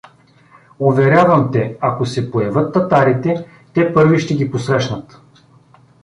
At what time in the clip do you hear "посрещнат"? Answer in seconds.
4.51-5.21